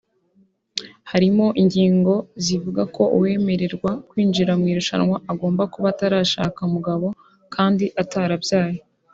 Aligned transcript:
harimo 1.11 1.45
ingingo 1.61 2.13
zivuga 2.45 2.81
ko 2.95 3.03
uwemererwa 3.15 3.91
kwinjira 4.09 4.51
mu 4.59 4.65
irushanwa 4.71 5.17
agomba 5.31 5.63
kuba 5.73 5.87
atarashaka 5.93 6.59
umugabo 6.69 7.07
kandi 7.55 7.85
atarabyaye 8.01 8.77